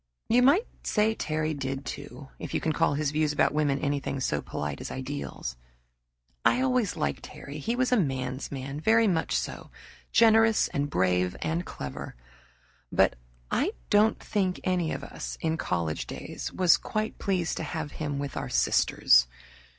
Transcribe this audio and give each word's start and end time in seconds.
You 0.29 0.41
might 0.41 0.65
say 0.81 1.13
Terry 1.13 1.53
did, 1.53 1.85
too, 1.85 2.29
if 2.39 2.55
you 2.55 2.59
can 2.59 2.73
call 2.73 2.95
his 2.95 3.11
views 3.11 3.31
about 3.31 3.53
women 3.53 3.77
anything 3.77 4.19
so 4.19 4.41
polite 4.41 4.81
as 4.81 4.89
ideals. 4.89 5.57
I 6.43 6.59
always 6.61 6.95
liked 6.97 7.21
Terry. 7.25 7.59
He 7.59 7.75
was 7.75 7.91
a 7.91 7.97
man's 7.97 8.51
man, 8.51 8.79
very 8.79 9.07
much 9.07 9.35
so, 9.37 9.69
generous 10.11 10.67
and 10.69 10.89
brave 10.89 11.35
and 11.43 11.67
clever; 11.67 12.15
but 12.91 13.15
I 13.51 13.73
don't 13.91 14.17
think 14.19 14.59
any 14.63 14.91
of 14.91 15.03
us 15.03 15.37
in 15.39 15.55
college 15.55 16.07
days 16.07 16.51
was 16.51 16.77
quite 16.77 17.19
pleased 17.19 17.55
to 17.57 17.63
have 17.63 17.91
him 17.91 18.17
with 18.17 18.35
our 18.35 18.49
sisters. 18.49 19.27